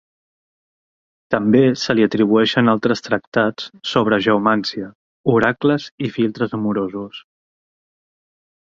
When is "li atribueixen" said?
1.99-2.73